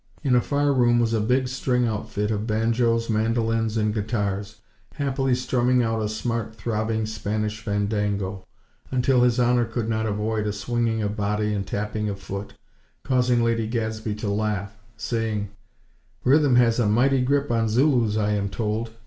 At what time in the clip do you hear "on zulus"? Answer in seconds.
17.51-18.17